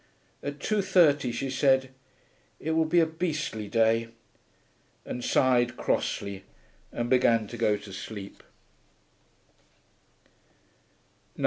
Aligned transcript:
At 0.41 0.57
2.30 0.57 1.31
she 1.31 1.51
said, 1.51 1.91
'It 2.59 2.71
will 2.71 2.85
be 2.85 2.99
a 2.99 3.05
beastly 3.05 3.67
day,' 3.67 4.07
and 5.05 5.23
sighed 5.23 5.77
crossly 5.77 6.43
and 6.91 7.07
began 7.07 7.45
to 7.45 7.55
go 7.55 7.77
to 7.77 7.93
sleep. 7.93 8.41